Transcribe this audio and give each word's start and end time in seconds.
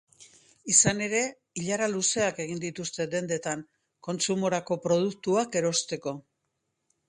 Izan 0.71 1.03
ere, 1.07 1.19
ilara 1.63 1.89
luzeak 1.91 2.41
egin 2.47 2.63
dituzte 2.65 3.07
dendetan 3.13 3.63
kontsumorako 4.11 4.81
produktoak 4.89 5.63
erosteko. 5.63 6.19